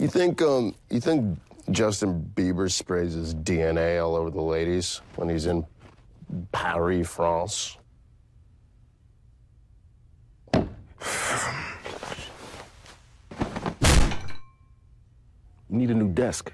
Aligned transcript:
You 0.00 0.08
think 0.08 0.40
um 0.40 0.74
you 0.88 0.98
think 0.98 1.38
Justin 1.70 2.32
Bieber 2.34 2.70
sprays 2.70 3.12
his 3.12 3.34
DNA 3.34 4.02
all 4.02 4.16
over 4.16 4.30
the 4.30 4.40
ladies 4.40 5.02
when 5.16 5.28
he's 5.28 5.44
in 5.44 5.66
Paris, 6.52 7.06
France? 7.06 7.76
You 10.54 10.68
need 15.68 15.90
a 15.90 15.94
new 15.94 16.08
desk. 16.08 16.50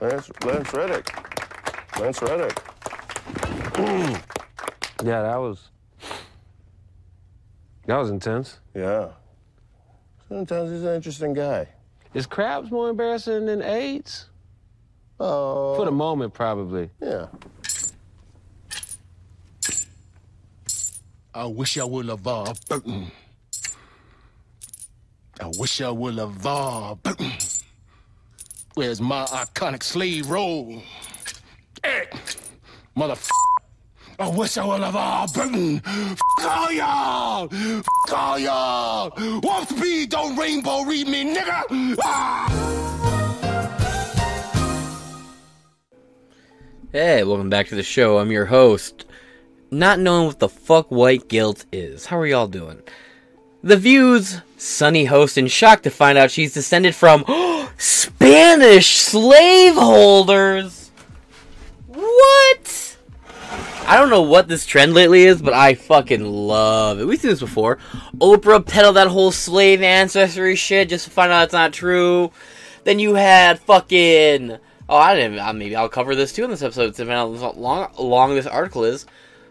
Lance 0.00 0.30
Lance 0.42 0.72
Reddick. 0.72 2.00
Lance 2.00 2.22
Reddick. 2.22 2.58
Yeah, 5.04 5.20
that 5.20 5.36
was 5.36 5.71
that 7.92 7.98
was 7.98 8.08
intense. 8.08 8.58
Yeah. 8.74 9.08
Sometimes 10.26 10.70
he's 10.70 10.82
an 10.82 10.94
interesting 10.94 11.34
guy. 11.34 11.68
Is 12.14 12.24
crabs 12.24 12.70
more 12.70 12.88
embarrassing 12.88 13.44
than 13.44 13.60
AIDS? 13.60 14.30
Oh. 15.20 15.76
For 15.76 15.84
the 15.84 15.90
moment, 15.90 16.32
probably. 16.32 16.88
Yeah. 17.02 17.26
I 21.34 21.44
wish 21.44 21.76
I 21.76 21.84
would 21.84 22.08
have 22.08 22.26
uh, 22.26 22.54
Burton. 22.66 23.10
I 25.38 25.50
wish 25.58 25.82
I 25.82 25.90
would 25.90 26.16
have 26.16 26.46
uh, 26.46 26.94
Burton. 26.94 27.32
Where's 28.72 29.02
my 29.02 29.26
iconic 29.26 29.82
slave 29.82 30.30
role? 30.30 30.82
Hey, 31.84 32.06
mother. 32.94 33.16
I 34.22 34.28
wish 34.28 34.56
I 34.56 34.64
would 34.64 34.82
have 34.82 34.94
uh, 34.94 35.26
Burton. 35.34 35.82
F 35.84 36.20
all 36.38 36.70
y'all. 36.70 37.48
F 37.52 37.84
all 38.12 38.38
y'all. 38.38 39.10
Don't 39.10 40.36
rainbow 40.36 40.84
read 40.84 41.08
me, 41.08 41.34
nigga. 41.34 41.96
Ah! 42.00 42.48
Hey, 46.92 47.24
welcome 47.24 47.50
back 47.50 47.66
to 47.66 47.74
the 47.74 47.82
show. 47.82 48.18
I'm 48.18 48.30
your 48.30 48.46
host. 48.46 49.06
Not 49.72 49.98
knowing 49.98 50.28
what 50.28 50.38
the 50.38 50.48
fuck 50.48 50.92
white 50.92 51.26
guilt 51.26 51.64
is. 51.72 52.06
How 52.06 52.20
are 52.20 52.26
y'all 52.26 52.46
doing? 52.46 52.80
The 53.64 53.76
Views, 53.76 54.40
Sunny 54.56 55.06
Hostin 55.06 55.50
shock 55.50 55.82
to 55.82 55.90
find 55.90 56.16
out 56.16 56.30
she's 56.30 56.54
descended 56.54 56.94
from 56.94 57.24
Spanish 57.76 58.98
slaveholders. 58.98 60.81
I 63.84 63.96
don't 63.98 64.10
know 64.10 64.22
what 64.22 64.48
this 64.48 64.64
trend 64.64 64.94
lately 64.94 65.24
is, 65.24 65.42
but 65.42 65.52
I 65.52 65.74
fucking 65.74 66.24
love 66.24 66.98
it. 66.98 67.06
We've 67.06 67.20
seen 67.20 67.30
this 67.30 67.40
before. 67.40 67.76
Oprah 68.16 68.66
peddled 68.66 68.96
that 68.96 69.08
whole 69.08 69.30
slave 69.30 69.82
ancestry 69.82 70.56
shit 70.56 70.88
just 70.88 71.04
to 71.04 71.10
find 71.10 71.30
out 71.30 71.44
it's 71.44 71.52
not 71.52 71.72
true. 71.74 72.30
Then 72.84 72.98
you 72.98 73.14
had 73.14 73.60
fucking. 73.60 74.56
Oh, 74.88 74.96
I 74.96 75.14
didn't. 75.14 75.58
Maybe 75.58 75.76
I'll 75.76 75.90
cover 75.90 76.14
this 76.14 76.32
too 76.32 76.44
in 76.44 76.50
this 76.50 76.62
episode, 76.62 76.94
depending 76.94 77.16
on 77.16 77.36
how 77.36 77.52
long, 77.52 77.92
long 77.98 78.34
this 78.34 78.46
article 78.46 78.84
is. 78.84 79.04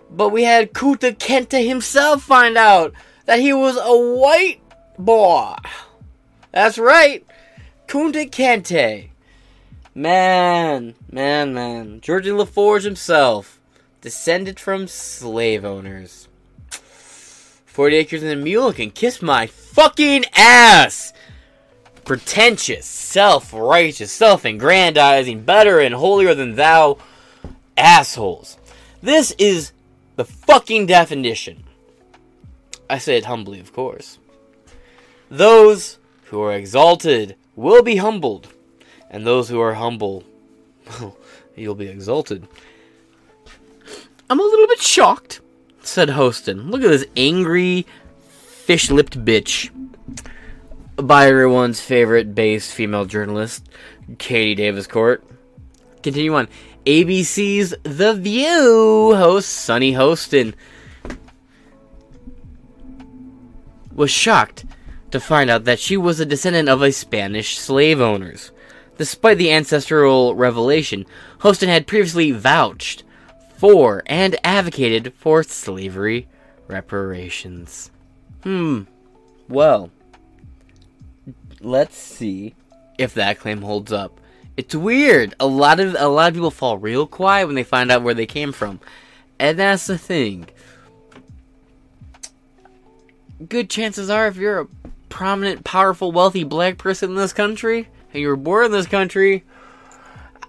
But 0.10 0.30
we 0.30 0.44
had 0.44 0.74
Kunta 0.74 1.16
Kinte 1.16 1.66
himself 1.66 2.24
find 2.24 2.58
out 2.58 2.94
that 3.26 3.40
he 3.40 3.54
was 3.54 3.78
a 3.78 4.16
white 4.18 4.62
boy. 4.98 5.56
That's 6.52 6.78
right. 6.80 7.26
Kunta 7.88 8.30
Kinte. 8.30 9.10
Man, 9.94 10.96
man, 11.12 11.54
man. 11.54 12.02
Geordi 12.02 12.36
La 12.36 12.46
Forge 12.46 12.84
himself. 12.84 13.60
Descended 14.02 14.60
from 14.60 14.88
slave 14.88 15.64
owners. 15.64 16.28
40 16.70 17.96
acres 17.96 18.24
and 18.24 18.32
a 18.32 18.36
mule 18.36 18.74
can 18.74 18.90
kiss 18.90 19.22
my 19.22 19.46
fucking 19.46 20.26
ass! 20.36 21.14
Pretentious, 22.04 22.88
self 22.88 23.54
righteous, 23.54 24.12
self 24.12 24.44
aggrandizing, 24.44 25.44
better 25.44 25.80
and 25.80 25.94
holier 25.94 26.34
than 26.34 26.56
thou 26.56 26.98
assholes. 27.78 28.58
This 29.04 29.36
is 29.38 29.72
the 30.16 30.26
fucking 30.26 30.88
definition. 30.88 31.64
I 32.90 32.98
say 32.98 33.18
it 33.18 33.26
humbly, 33.26 33.60
of 33.60 33.72
course. 33.72 34.18
Those 35.30 36.00
who 36.26 36.42
are 36.42 36.54
exalted 36.54 37.36
will 37.56 37.84
be 37.84 37.98
humbled, 37.98 38.48
and 39.12 39.28
those 39.28 39.48
who 39.48 39.62
are 39.62 39.76
humble, 39.76 40.24
you'll 41.56 41.76
be 41.76 41.88
exalted. 41.88 42.48
I'm 44.32 44.40
a 44.40 44.44
little 44.44 44.68
bit 44.68 44.80
shocked, 44.80 45.42
said 45.84 46.08
Hostin. 46.08 46.70
Look 46.70 46.84
at 46.84 46.88
this 46.88 47.06
angry, 47.18 47.86
fish 48.30 48.90
lipped 48.90 49.26
bitch. 49.26 49.70
By 50.96 51.28
everyone's 51.28 51.82
favorite 51.82 52.34
base 52.34 52.72
female 52.72 53.04
journalist, 53.04 53.68
Katie 54.20 54.56
Daviscourt. 54.56 55.22
Continue 56.02 56.34
on. 56.34 56.48
ABC's 56.86 57.76
The 57.84 58.14
View 58.14 59.16
host 59.18 59.50
Sunny 59.50 59.92
Hostin 59.92 60.54
was 63.94 64.12
shocked 64.12 64.64
to 65.12 65.20
find 65.20 65.50
out 65.50 65.66
that 65.66 65.82
she 65.82 65.98
was 65.98 66.22
a 66.22 66.26
descendant 66.26 66.70
of 66.70 66.82
a 66.82 66.94
Spanish 66.94 67.58
slave 67.58 68.00
owners. 68.00 68.54
Despite 68.98 69.38
the 69.38 69.52
ancestral 69.52 70.36
revelation, 70.36 71.06
Hostin 71.40 71.68
had 71.68 71.86
previously 71.86 72.32
vouched 72.32 73.04
for 73.62 74.02
and 74.08 74.36
advocated 74.44 75.14
for 75.14 75.44
slavery 75.44 76.28
reparations. 76.68 77.92
Hmm. 78.42 78.86
Well, 79.48 79.92
let's 81.60 81.96
see 81.96 82.56
if 82.98 83.14
that 83.14 83.38
claim 83.38 83.62
holds 83.62 83.92
up. 83.92 84.20
It's 84.58 84.74
weird. 84.74 85.36
A 85.40 85.46
lot 85.46 85.80
of 85.80 85.96
a 86.00 86.08
lot 86.08 86.30
of 86.30 86.34
people 86.34 86.50
fall 86.50 86.80
real 86.80 87.06
quiet 87.06 87.46
when 87.46 87.54
they 87.54 87.64
find 87.64 87.92
out 87.92 88.02
where 88.02 88.16
they 88.16 88.26
came 88.26 88.52
from. 88.52 88.80
And 89.38 89.60
that's 89.60 89.86
the 89.86 90.00
thing. 90.00 90.48
Good 93.48 93.70
chances 93.70 94.10
are 94.10 94.26
if 94.26 94.38
you're 94.38 94.62
a 94.62 94.68
prominent, 95.10 95.64
powerful, 95.64 96.12
wealthy 96.12 96.44
black 96.44 96.80
person 96.80 97.12
in 97.12 97.16
this 97.16 97.32
country 97.32 97.90
and 98.12 98.22
you 98.22 98.28
were 98.28 98.36
born 98.36 98.66
in 98.66 98.72
this 98.72 98.88
country, 98.88 99.44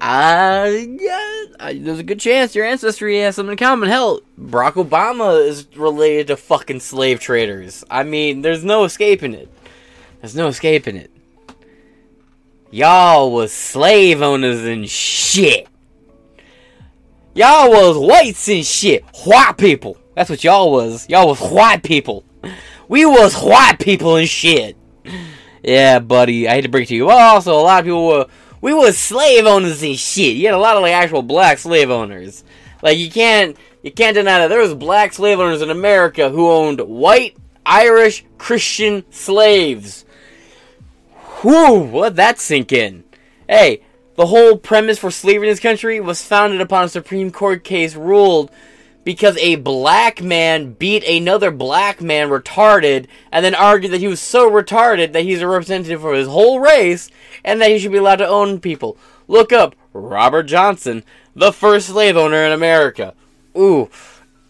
uh, 0.02 0.66
yeah, 0.66 1.44
there's 1.74 2.00
a 2.00 2.02
good 2.02 2.18
chance 2.18 2.56
your 2.56 2.64
ancestry 2.64 3.20
has 3.20 3.36
something 3.36 3.52
in 3.52 3.56
common. 3.56 3.88
Hell, 3.88 4.20
Barack 4.36 4.72
Obama 4.72 5.46
is 5.46 5.68
related 5.76 6.26
to 6.26 6.36
fucking 6.36 6.80
slave 6.80 7.20
traders. 7.20 7.84
I 7.88 8.02
mean, 8.02 8.42
there's 8.42 8.64
no 8.64 8.82
escaping 8.82 9.32
it. 9.32 9.48
There's 10.20 10.34
no 10.34 10.48
escaping 10.48 10.96
it. 10.96 11.12
Y'all 12.72 13.30
was 13.30 13.52
slave 13.52 14.22
owners 14.22 14.64
and 14.64 14.90
shit. 14.90 15.68
Y'all 17.34 17.70
was 17.70 17.96
whites 17.96 18.48
and 18.48 18.66
shit. 18.66 19.04
White 19.24 19.54
people. 19.56 19.96
That's 20.16 20.28
what 20.28 20.42
y'all 20.42 20.72
was. 20.72 21.08
Y'all 21.08 21.28
was 21.28 21.40
white 21.40 21.84
people. 21.84 22.24
We 22.88 23.06
was 23.06 23.40
white 23.40 23.78
people 23.78 24.16
and 24.16 24.28
shit. 24.28 24.76
Yeah, 25.62 26.00
buddy. 26.00 26.48
I 26.48 26.54
hate 26.54 26.62
to 26.62 26.69
break 26.69 26.84
it 26.84 26.88
to 26.88 26.96
you. 26.96 27.06
Well, 27.06 27.34
also, 27.34 27.54
a 27.54 27.62
lot 27.62 27.78
of 27.78 27.84
people 27.84 28.08
were. 28.08 28.26
We 28.62 28.73
was 28.73 28.97
slave 28.97 29.45
owners 29.45 29.83
and 29.83 29.99
shit. 29.99 30.37
You 30.37 30.47
had 30.47 30.55
a 30.55 30.59
lot 30.59 30.77
of 30.77 30.83
like 30.83 30.95
actual 30.95 31.23
black 31.23 31.59
slave 31.59 31.91
owners. 31.91 32.45
Like 32.81 32.97
you 32.97 33.11
can't 33.11 33.56
you 33.83 33.91
can't 33.91 34.15
deny 34.15 34.39
that 34.39 34.49
there 34.49 34.61
was 34.61 34.73
black 34.73 35.12
slave 35.12 35.41
owners 35.41 35.61
in 35.61 35.69
America 35.69 36.31
who 36.31 36.49
owned 36.49 36.81
white 36.81 37.37
Irish 37.67 38.25
Christian 38.39 39.05
slaves. 39.11 40.05
Whew, 41.41 41.91
let 41.93 42.17
that 42.17 42.39
sink 42.39 42.73
in. 42.73 43.03
Hey, 43.49 43.83
the 44.15 44.27
whole 44.27 44.56
premise 44.56 44.99
for 44.99 45.11
slavery 45.11 45.49
in 45.49 45.53
this 45.53 45.61
country 45.61 45.99
was 45.99 46.23
founded 46.23 46.61
upon 46.61 46.85
a 46.85 46.88
Supreme 46.88 47.32
Court 47.32 47.65
case 47.65 47.97
ruled 47.97 48.53
because 49.04 49.37
a 49.38 49.56
black 49.56 50.22
man 50.22 50.72
beat 50.75 51.04
another 51.04 51.50
black 51.50 52.00
man 52.00 52.28
retarded 52.28 53.06
and 53.31 53.44
then 53.44 53.54
argued 53.54 53.93
that 53.93 54.00
he 54.00 54.08
was 54.08 54.20
so 54.20 54.50
retarded 54.50 55.12
that 55.12 55.22
he's 55.25 55.40
a 55.40 55.46
representative 55.46 56.00
for 56.00 56.14
his 56.14 56.28
whole 56.28 56.60
race 56.60 57.10
and 57.44 57.60
that 57.60 57.70
he 57.70 57.78
should 57.78 57.93
be 57.93 57.99
allowed 57.99 58.16
to 58.16 58.28
own 58.28 58.60
people. 58.60 58.96
Look 59.28 59.52
up 59.52 59.75
Robert 59.93 60.44
Johnson, 60.44 61.04
the 61.34 61.52
first 61.52 61.88
slave 61.88 62.16
owner 62.16 62.44
in 62.44 62.52
America. 62.52 63.14
Ooh. 63.56 63.90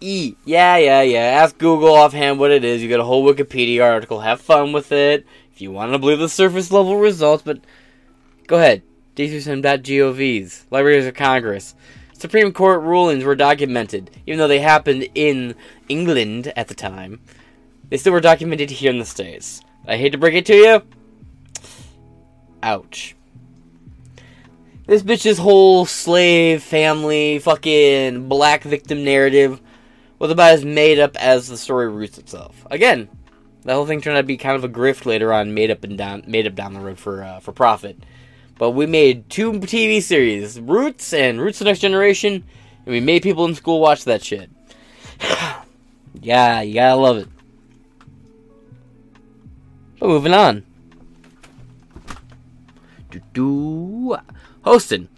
E. 0.01 0.35
Yeah, 0.45 0.77
yeah, 0.77 1.03
yeah. 1.03 1.21
Ask 1.21 1.59
Google 1.59 1.95
offhand 1.95 2.39
what 2.39 2.51
it 2.51 2.65
is. 2.65 2.83
You 2.83 2.89
get 2.89 3.01
a 3.01 3.05
whole 3.05 3.25
Wikipedia 3.25 3.85
article. 3.85 4.21
Have 4.21 4.41
fun 4.41 4.73
with 4.73 4.91
it. 4.91 5.25
If 5.55 5.61
you 5.61 5.71
want 5.71 5.93
to 5.93 5.99
believe 5.99 6.19
the 6.19 6.29
surface 6.29 6.73
level 6.73 6.97
results, 6.97 7.43
but 7.45 7.61
go 8.47 8.57
ahead. 8.57 8.83
DCSM.gov's 9.15 10.67
Libraries 10.71 11.07
of 11.07 11.15
Congress. 11.15 11.75
Supreme 12.23 12.53
Court 12.53 12.83
rulings 12.83 13.25
were 13.25 13.35
documented, 13.35 14.09
even 14.29 14.39
though 14.39 14.47
they 14.47 14.61
happened 14.61 15.09
in 15.17 15.57
England 15.89 16.53
at 16.55 16.69
the 16.69 16.75
time. 16.75 17.21
They 17.89 17.97
still 17.97 18.13
were 18.13 18.21
documented 18.21 18.71
here 18.71 18.93
in 18.93 19.01
the 19.01 19.05
States. 19.05 19.61
I 19.89 19.97
hate 19.97 20.11
to 20.11 20.19
break 20.19 20.35
it 20.35 20.47
to 20.47 20.55
you. 20.55 20.83
Ouch. 22.63 23.17
This 24.87 25.03
bitch's 25.03 25.39
whole 25.39 25.85
slave 25.85 26.63
family, 26.63 27.41
fucking 27.41 28.29
black 28.29 28.63
victim 28.63 29.03
narrative 29.03 29.61
was 30.21 30.31
about 30.31 30.53
as 30.53 30.65
made 30.65 31.01
up 31.01 31.17
as 31.17 31.49
the 31.49 31.57
story 31.57 31.89
roots 31.89 32.19
itself. 32.19 32.65
Again, 32.71 33.09
the 33.63 33.75
whole 33.75 33.87
thing 33.87 34.01
turned 34.01 34.17
out 34.17 34.21
to 34.21 34.27
be 34.29 34.37
kind 34.37 34.55
of 34.55 34.63
a 34.63 34.69
grift 34.69 35.07
later 35.07 35.33
on, 35.33 35.55
made 35.55 35.73
up 35.73 35.83
and 35.83 35.99
down, 35.99 36.23
made 36.29 36.47
up 36.47 36.55
down 36.55 36.73
the 36.73 36.79
road 36.79 37.01
for 37.01 37.25
uh, 37.25 37.41
for 37.41 37.51
profit. 37.51 37.99
But 38.63 38.77
we 38.77 38.87
made 38.87 39.29
two 39.29 39.55
TV 39.55 40.01
series, 40.01 40.61
Roots 40.61 41.13
and 41.13 41.41
Roots: 41.41 41.61
of 41.61 41.65
The 41.65 41.71
Next 41.71 41.81
Generation, 41.81 42.45
and 42.87 42.93
we 42.93 43.01
made 43.01 43.25
people 43.25 43.45
in 43.45 43.57
school 43.57 43.81
watch 43.81 44.05
that 44.05 44.23
shit. 44.23 44.51
yeah, 46.21 46.61
you 46.61 46.75
gotta 46.75 46.95
love 46.95 47.17
it. 47.17 47.29
But 49.99 50.07
moving 50.07 50.33
on. 50.33 50.65
Do 53.33 54.17
Hostin, 54.65 55.09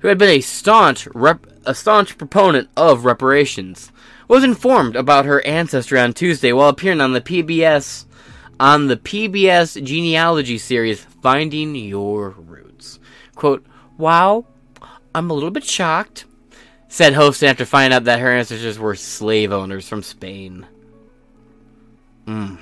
who 0.00 0.08
had 0.08 0.18
been 0.18 0.28
a 0.28 0.42
staunch 0.42 1.08
rep- 1.14 1.46
a 1.64 1.74
staunch 1.74 2.18
proponent 2.18 2.68
of 2.76 3.06
reparations, 3.06 3.90
was 4.28 4.44
informed 4.44 4.96
about 4.96 5.24
her 5.24 5.40
ancestry 5.46 5.98
on 5.98 6.12
Tuesday 6.12 6.52
while 6.52 6.68
appearing 6.68 7.00
on 7.00 7.14
the 7.14 7.22
PBS 7.22 8.04
on 8.60 8.88
the 8.88 8.98
PBS 8.98 9.82
genealogy 9.82 10.58
series 10.58 11.00
Finding 11.00 11.74
Your 11.74 12.32
Roots. 12.32 12.65
Quote, 13.36 13.64
"Wow, 13.96 14.46
I'm 15.14 15.30
a 15.30 15.34
little 15.34 15.52
bit 15.52 15.64
shocked," 15.64 16.24
said 16.88 17.12
Hostin 17.12 17.48
after 17.48 17.64
finding 17.64 17.94
out 17.94 18.04
that 18.04 18.18
her 18.18 18.32
ancestors 18.32 18.78
were 18.78 18.96
slave 18.96 19.52
owners 19.52 19.88
from 19.88 20.02
Spain. 20.02 20.66
Mm, 22.26 22.58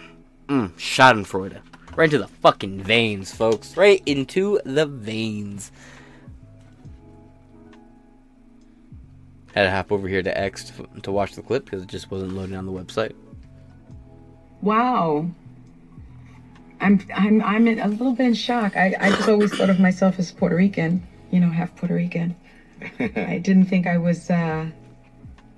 mm, 0.48 0.70
Schadenfreude. 0.72 1.60
Right 1.96 2.04
into 2.04 2.18
the 2.18 2.26
fucking 2.26 2.82
veins, 2.82 3.32
folks. 3.32 3.76
Right 3.76 4.02
into 4.04 4.60
the 4.64 4.84
veins. 4.84 5.70
Had 9.54 9.64
to 9.64 9.70
hop 9.70 9.92
over 9.92 10.08
here 10.08 10.22
to 10.22 10.36
X 10.36 10.70
to, 10.70 11.00
to 11.02 11.12
watch 11.12 11.34
the 11.34 11.42
clip 11.42 11.64
because 11.64 11.84
it 11.84 11.88
just 11.88 12.10
wasn't 12.10 12.34
loading 12.34 12.56
on 12.56 12.66
the 12.66 12.72
website. 12.72 13.14
Wow. 14.60 15.30
I'm 16.84 17.00
I'm 17.14 17.42
I'm 17.42 17.66
a 17.66 17.88
little 17.88 18.12
bit 18.12 18.26
in 18.26 18.34
shock. 18.34 18.76
I, 18.76 18.94
I 19.00 19.10
just 19.10 19.28
always 19.28 19.54
thought 19.54 19.70
of 19.70 19.80
myself 19.80 20.18
as 20.18 20.30
Puerto 20.30 20.54
Rican, 20.54 21.06
you 21.30 21.40
know, 21.40 21.48
half 21.48 21.74
Puerto 21.76 21.94
Rican. 21.94 22.36
I 23.00 23.38
didn't 23.38 23.66
think 23.66 23.86
I 23.86 23.96
was 23.96 24.28
uh 24.28 24.66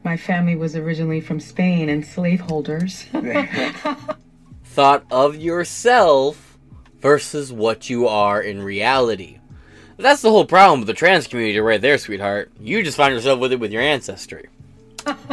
my 0.05 0.17
family 0.17 0.55
was 0.55 0.76
originally 0.76 1.20
from 1.20 1.40
Spain 1.40 1.88
and 1.88 2.06
slaveholders. 2.06 3.06
Thought 4.64 5.05
of 5.11 5.34
yourself 5.34 6.58
versus 7.00 7.52
what 7.52 7.90
you 7.90 8.06
are 8.06 8.40
in 8.40 8.62
reality. 8.62 9.40
That's 9.96 10.23
the 10.23 10.31
whole 10.31 10.44
problem 10.46 10.78
with 10.78 10.87
the 10.87 10.94
trans 10.94 11.26
community 11.26 11.58
right 11.58 11.81
there, 11.81 11.99
sweetheart. 11.99 12.52
You 12.61 12.84
just 12.84 12.96
find 12.96 13.12
yourself 13.12 13.40
with 13.40 13.52
it 13.52 13.58
with 13.58 13.73
your 13.73 13.82
ancestry. 13.82 14.49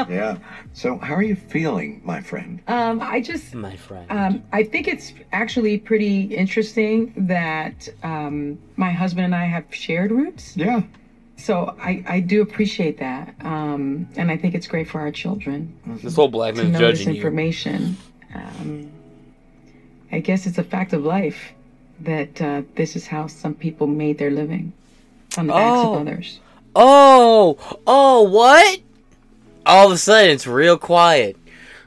Yeah. 0.09 0.37
So, 0.73 0.97
how 0.97 1.13
are 1.15 1.23
you 1.23 1.35
feeling, 1.35 2.01
my 2.03 2.21
friend? 2.21 2.61
um, 2.67 3.01
I 3.01 3.21
just 3.21 3.53
My 3.53 3.75
friend. 3.75 4.05
Um, 4.11 4.43
I 4.51 4.63
think 4.63 4.87
it's 4.87 5.13
actually 5.31 5.77
pretty 5.79 6.23
interesting 6.35 7.13
that 7.17 7.87
um, 8.03 8.59
my 8.75 8.91
husband 8.91 9.25
and 9.25 9.35
I 9.35 9.45
have 9.45 9.65
shared 9.73 10.11
roots. 10.11 10.55
Yeah. 10.57 10.81
So 11.37 11.75
I, 11.79 12.03
I 12.07 12.19
do 12.19 12.41
appreciate 12.41 12.99
that. 12.99 13.33
Um, 13.41 14.07
and 14.15 14.29
I 14.31 14.37
think 14.37 14.55
it's 14.55 14.67
great 14.67 14.87
for 14.87 15.01
our 15.01 15.11
children 15.11 15.75
this 16.01 16.15
whole 16.15 16.27
black 16.29 16.53
to 16.55 16.61
man's 16.63 16.73
know 16.73 16.79
this 16.79 16.99
judging 16.99 17.15
you. 17.15 17.19
information. 17.21 17.97
Um, 18.33 18.91
I 20.11 20.19
guess 20.19 20.45
it's 20.45 20.57
a 20.59 20.63
fact 20.63 20.93
of 20.93 21.03
life 21.03 21.51
that 22.01 22.41
uh, 22.41 22.61
this 22.75 22.95
is 22.95 23.07
how 23.07 23.27
some 23.27 23.55
people 23.55 23.87
made 23.87 24.17
their 24.19 24.31
living 24.31 24.73
on 25.37 25.47
the 25.47 25.53
backs 25.53 25.79
Oh. 25.83 25.93
of 25.95 26.01
others. 26.01 26.39
Oh, 26.75 27.57
oh, 27.87 28.23
what? 28.23 28.79
All 29.65 29.87
of 29.87 29.93
a 29.93 29.97
sudden, 29.97 30.31
it's 30.31 30.45
real 30.45 30.77
quiet, 30.77 31.37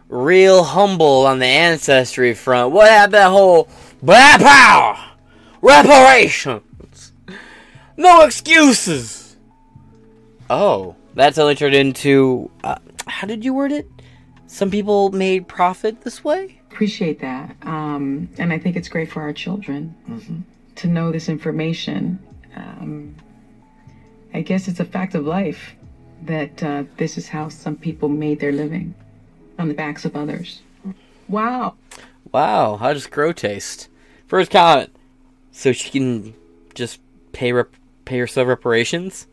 real 0.09 0.65
humble 0.65 1.27
on 1.27 1.39
the 1.39 1.47
ancestry 1.47 2.35
front. 2.35 2.73
What 2.73 2.89
happened? 2.89 3.13
to 3.13 3.19
That 3.19 3.31
whole 3.31 3.69
blah 4.03 4.39
power, 4.39 4.99
reparations, 5.61 7.13
no 7.97 8.23
excuses. 8.23 9.37
Oh, 10.49 10.97
that's 11.15 11.39
only 11.39 11.55
turned 11.55 11.75
into. 11.75 12.51
Uh, 12.65 12.77
how 13.07 13.27
did 13.27 13.45
you 13.45 13.53
word 13.53 13.73
it? 13.73 13.89
Some 14.47 14.71
people 14.71 15.11
made 15.11 15.49
profit 15.49 16.03
this 16.03 16.25
way. 16.25 16.61
Appreciate 16.71 17.21
that. 17.21 17.57
Um, 17.63 18.29
and 18.39 18.53
I 18.53 18.59
think 18.59 18.77
it's 18.77 18.89
great 18.89 19.11
for 19.11 19.23
our 19.23 19.33
children 19.33 19.95
to 20.77 20.87
know 20.87 21.11
this 21.11 21.29
information. 21.29 22.19
Um, 22.55 23.17
I 24.33 24.43
guess 24.43 24.69
it's 24.69 24.81
a 24.81 24.85
fact 24.85 25.15
of 25.15 25.27
life 25.27 25.75
that 26.23 26.63
uh, 26.63 26.85
this 26.97 27.19
is 27.19 27.29
how 27.29 27.49
some 27.49 27.77
people 27.77 28.09
made 28.09 28.41
their 28.41 28.53
living 28.53 28.95
on 29.59 29.69
the 29.69 29.75
backs 29.75 30.05
of 30.05 30.17
others. 30.17 30.63
Wow. 31.29 31.75
Wow, 32.33 32.77
how 32.77 32.93
does 32.93 33.07
Crow 33.07 33.33
taste? 33.33 33.89
First 34.27 34.51
comment. 34.51 34.95
So 35.53 35.73
she 35.73 35.91
can 35.91 36.35
just 36.75 37.01
pay 37.33 37.53
rep- 37.53 37.75
pay 38.05 38.19
herself 38.19 38.49
reparations? 38.49 39.27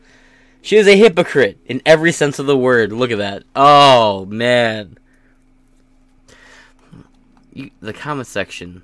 She 0.60 0.76
is 0.76 0.86
a 0.86 0.96
hypocrite 0.96 1.58
in 1.66 1.82
every 1.84 2.12
sense 2.12 2.38
of 2.38 2.46
the 2.46 2.56
word. 2.56 2.92
Look 2.92 3.10
at 3.10 3.18
that. 3.18 3.44
Oh, 3.54 4.24
man. 4.26 4.98
You, 7.52 7.70
the 7.80 7.92
comment 7.92 8.26
section 8.26 8.82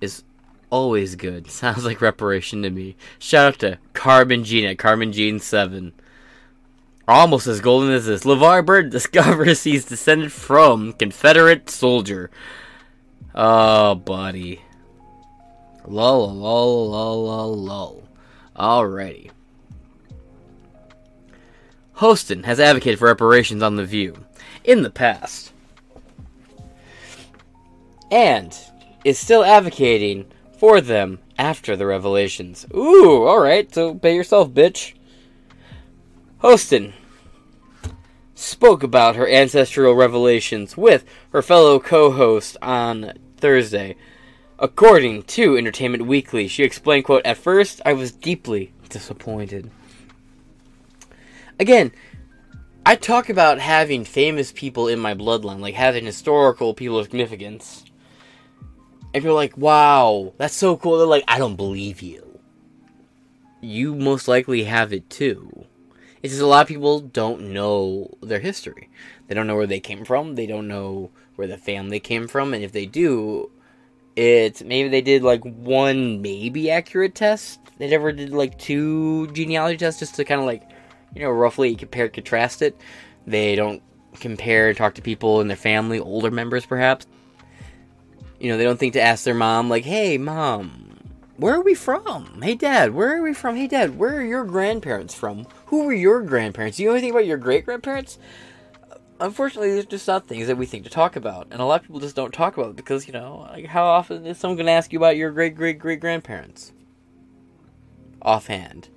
is 0.00 0.22
always 0.70 1.14
good. 1.14 1.50
Sounds 1.50 1.84
like 1.84 2.00
reparation 2.00 2.62
to 2.62 2.70
me. 2.70 2.96
Shout 3.18 3.46
out 3.54 3.58
to 3.60 3.78
Carbon 3.92 4.44
Gene 4.44 4.66
at 4.66 4.78
Carbon 4.78 5.12
Gene 5.12 5.40
7. 5.40 5.92
Almost 7.08 7.46
as 7.46 7.60
golden 7.60 7.92
as 7.92 8.06
this. 8.06 8.24
LeVar 8.24 8.64
Bird 8.64 8.90
discovers 8.90 9.62
he's 9.62 9.84
descended 9.84 10.32
from 10.32 10.92
Confederate 10.94 11.70
soldier. 11.70 12.30
Oh, 13.34 13.94
buddy. 13.94 14.62
Lol, 15.86 16.34
lol, 16.34 16.90
lol, 16.90 17.24
lol, 17.24 17.56
lol. 17.56 18.08
Alrighty. 18.56 19.30
Hostin 21.98 22.44
has 22.44 22.58
advocated 22.58 22.98
for 22.98 23.06
reparations 23.06 23.62
on 23.62 23.76
The 23.76 23.84
View 23.84 24.24
in 24.64 24.82
the 24.82 24.90
past. 24.90 25.52
And 28.10 28.56
is 29.04 29.18
still 29.18 29.44
advocating 29.44 30.26
for 30.58 30.80
them 30.80 31.20
after 31.38 31.76
the 31.76 31.86
revelations. 31.86 32.66
Ooh, 32.74 33.26
alright, 33.26 33.72
so 33.72 33.94
pay 33.94 34.14
yourself, 34.14 34.50
bitch. 34.50 34.95
Hostin 36.42 36.92
spoke 38.34 38.82
about 38.82 39.16
her 39.16 39.28
ancestral 39.28 39.94
revelations 39.94 40.76
with 40.76 41.04
her 41.30 41.42
fellow 41.42 41.80
co 41.80 42.10
host 42.10 42.56
on 42.60 43.12
Thursday. 43.36 43.96
According 44.58 45.24
to 45.24 45.56
Entertainment 45.56 46.06
Weekly, 46.06 46.48
she 46.48 46.62
explained, 46.62 47.04
quote, 47.04 47.26
At 47.26 47.36
first, 47.36 47.80
I 47.84 47.92
was 47.92 48.12
deeply 48.12 48.72
disappointed. 48.88 49.70
Again, 51.58 51.92
I 52.84 52.94
talk 52.94 53.28
about 53.28 53.58
having 53.58 54.04
famous 54.04 54.52
people 54.52 54.88
in 54.88 55.00
my 55.00 55.14
bloodline, 55.14 55.60
like 55.60 55.74
having 55.74 56.04
historical 56.04 56.74
people 56.74 56.98
of 56.98 57.06
significance. 57.06 57.84
And 59.14 59.24
are 59.24 59.32
like, 59.32 59.56
wow, 59.56 60.34
that's 60.36 60.54
so 60.54 60.76
cool. 60.76 60.98
They're 60.98 61.06
like, 61.06 61.24
I 61.26 61.38
don't 61.38 61.56
believe 61.56 62.02
you. 62.02 62.38
You 63.62 63.94
most 63.94 64.28
likely 64.28 64.64
have 64.64 64.92
it 64.92 65.08
too. 65.08 65.55
It's 66.26 66.32
just 66.32 66.42
a 66.42 66.46
lot 66.48 66.62
of 66.62 66.66
people 66.66 66.98
don't 66.98 67.52
know 67.52 68.18
their 68.20 68.40
history. 68.40 68.90
They 69.28 69.34
don't 69.36 69.46
know 69.46 69.54
where 69.54 69.68
they 69.68 69.78
came 69.78 70.04
from. 70.04 70.34
They 70.34 70.48
don't 70.48 70.66
know 70.66 71.12
where 71.36 71.46
the 71.46 71.56
family 71.56 72.00
came 72.00 72.26
from. 72.26 72.52
And 72.52 72.64
if 72.64 72.72
they 72.72 72.84
do, 72.84 73.52
it's 74.16 74.60
maybe 74.60 74.88
they 74.88 75.02
did 75.02 75.22
like 75.22 75.44
one 75.44 76.20
maybe 76.22 76.68
accurate 76.68 77.14
test. 77.14 77.60
They 77.78 77.88
never 77.88 78.10
did 78.10 78.32
like 78.32 78.58
two 78.58 79.28
genealogy 79.28 79.76
tests 79.76 80.00
just 80.00 80.16
to 80.16 80.24
kind 80.24 80.40
of 80.40 80.48
like, 80.48 80.68
you 81.14 81.22
know, 81.22 81.30
roughly 81.30 81.76
compare 81.76 82.08
contrast 82.08 82.60
it. 82.60 82.76
They 83.24 83.54
don't 83.54 83.80
compare 84.18 84.74
talk 84.74 84.96
to 84.96 85.02
people 85.02 85.40
in 85.40 85.46
their 85.46 85.56
family, 85.56 86.00
older 86.00 86.32
members 86.32 86.66
perhaps. 86.66 87.06
You 88.40 88.50
know, 88.50 88.58
they 88.58 88.64
don't 88.64 88.80
think 88.80 88.94
to 88.94 89.00
ask 89.00 89.22
their 89.22 89.32
mom, 89.32 89.70
like, 89.70 89.84
hey, 89.84 90.18
mom, 90.18 90.98
where 91.36 91.54
are 91.54 91.62
we 91.62 91.74
from? 91.76 92.42
Hey, 92.42 92.56
dad, 92.56 92.94
where 92.94 93.16
are 93.16 93.22
we 93.22 93.32
from? 93.32 93.54
Hey, 93.54 93.68
dad, 93.68 93.96
where 93.96 94.16
are 94.16 94.24
your 94.24 94.44
grandparents 94.44 95.14
from? 95.14 95.46
Who 95.66 95.84
were 95.84 95.92
your 95.92 96.22
grandparents? 96.22 96.76
Do 96.76 96.82
you 96.82 96.88
know 96.88 96.94
anything 96.94 97.10
about 97.10 97.26
your 97.26 97.38
great 97.38 97.64
grandparents? 97.64 98.18
Unfortunately, 99.18 99.72
there's 99.72 99.86
just 99.86 100.06
not 100.06 100.26
things 100.26 100.46
that 100.46 100.56
we 100.56 100.66
think 100.66 100.84
to 100.84 100.90
talk 100.90 101.16
about, 101.16 101.48
and 101.50 101.60
a 101.60 101.64
lot 101.64 101.80
of 101.80 101.86
people 101.86 102.00
just 102.00 102.14
don't 102.14 102.34
talk 102.34 102.56
about 102.56 102.70
it 102.70 102.76
because, 102.76 103.06
you 103.06 103.12
know, 103.12 103.48
like, 103.50 103.66
how 103.66 103.84
often 103.84 104.26
is 104.26 104.38
someone 104.38 104.56
going 104.56 104.66
to 104.66 104.72
ask 104.72 104.92
you 104.92 104.98
about 104.98 105.16
your 105.16 105.30
great 105.30 105.56
great 105.56 105.78
great 105.78 106.00
grandparents? 106.00 106.72
Offhand. 108.22 108.88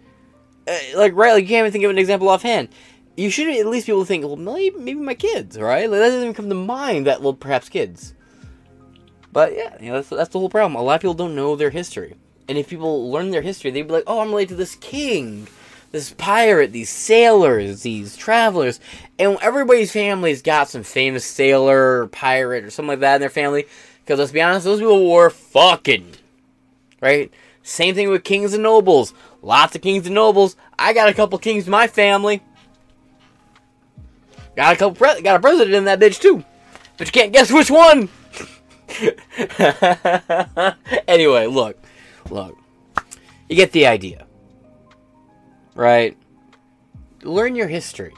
Uh, 0.68 0.78
like, 0.96 1.16
right, 1.16 1.34
like, 1.34 1.44
you 1.44 1.48
can't 1.50 1.64
even 1.64 1.72
think 1.72 1.86
of 1.86 1.90
an 1.90 1.98
example 1.98 2.30
offhand. 2.30 2.70
You 3.16 3.30
should 3.30 3.48
at 3.48 3.66
least 3.66 3.88
be 3.88 3.94
able 3.94 4.04
to 4.04 4.08
think, 4.08 4.24
well, 4.24 4.36
maybe, 4.36 4.78
maybe 4.78 5.00
my 5.00 5.16
kids, 5.16 5.58
right? 5.58 5.90
Like, 5.90 6.00
that 6.00 6.08
doesn't 6.08 6.22
even 6.22 6.34
come 6.34 6.50
to 6.50 6.56
mind 6.56 7.08
that, 7.08 7.22
well, 7.22 7.34
perhaps 7.34 7.70
kids. 7.70 8.14
But 9.32 9.56
yeah, 9.56 9.76
you 9.82 9.90
know, 9.90 9.96
that's, 9.96 10.10
that's 10.10 10.30
the 10.30 10.40
whole 10.40 10.50
problem. 10.50 10.76
A 10.76 10.84
lot 10.84 10.96
of 10.96 11.02
people 11.02 11.14
don't 11.14 11.36
know 11.36 11.56
their 11.56 11.70
history. 11.70 12.16
And 12.48 12.58
if 12.58 12.70
people 12.70 13.12
learn 13.12 13.32
their 13.32 13.42
history, 13.42 13.72
they'd 13.72 13.84
be 13.84 13.94
like, 13.94 14.04
oh, 14.08 14.20
I'm 14.20 14.30
related 14.30 14.50
to 14.50 14.56
this 14.56 14.76
king 14.76 15.48
this 15.92 16.14
pirate, 16.14 16.72
these 16.72 16.90
sailors, 16.90 17.82
these 17.82 18.16
travelers, 18.16 18.80
and 19.18 19.38
everybody's 19.42 19.92
family's 19.92 20.42
got 20.42 20.70
some 20.70 20.84
famous 20.84 21.26
sailor 21.26 22.02
or 22.02 22.08
pirate 22.08 22.64
or 22.64 22.70
something 22.70 22.90
like 22.90 23.00
that 23.00 23.16
in 23.16 23.22
their 23.22 23.30
family. 23.30 23.66
Because 24.04 24.20
let's 24.20 24.32
be 24.32 24.42
honest, 24.42 24.66
those 24.66 24.80
people 24.80 25.12
were 25.12 25.30
fucking. 25.30 26.14
Right? 27.02 27.32
Same 27.64 27.96
thing 27.96 28.10
with 28.10 28.24
kings 28.24 28.54
and 28.54 28.64
nobles. 28.64 29.14
Lots 29.42 29.76
of 29.76 29.82
kings 29.82 30.06
and 30.06 30.16
nobles. 30.16 30.56
I 30.78 30.94
got 30.94 31.10
a 31.10 31.14
couple 31.14 31.38
kings 31.38 31.66
in 31.66 31.72
my 31.72 31.88
family. 31.88 32.42
Got 34.56 34.74
a 34.74 34.78
couple. 34.78 34.96
Pre- 34.96 35.22
got 35.22 35.38
a 35.38 35.40
president 35.40 35.76
in 35.76 35.86
that 35.86 36.00
bitch 36.00 36.20
too, 36.20 36.44
but 36.98 37.08
you 37.08 37.12
can't 37.12 37.32
guess 37.32 37.52
which 37.52 37.72
one. 37.72 38.10
anyway, 41.08 41.46
look, 41.46 41.78
look. 42.30 42.58
You 43.48 43.56
get 43.56 43.72
the 43.72 43.88
idea, 43.88 44.26
right? 45.76 46.18
Learn 47.24 47.56
your 47.56 47.68
history. 47.68 48.14